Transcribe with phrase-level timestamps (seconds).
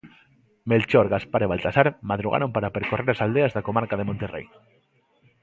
[0.69, 4.45] Melchor, Gaspar e Baltasar madrugaron para percorrer as aldeas da comarca de Monterrei.